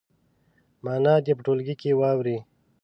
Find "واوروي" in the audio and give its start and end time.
1.99-2.39